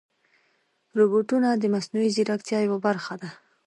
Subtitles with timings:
[0.97, 3.29] روبوټونه د مصنوعي ځیرکتیا یوه برخه ده.